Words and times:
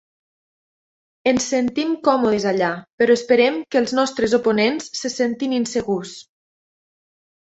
Ens 1.31 1.49
sentim 1.51 1.91
còmodes 2.07 2.47
allà, 2.53 2.69
però 3.03 3.17
esperem 3.19 3.59
que 3.75 3.79
els 3.81 3.93
nostres 3.99 4.33
oponents 4.39 4.89
se 5.01 5.11
sentin 5.17 5.53
insegurs. 5.61 6.17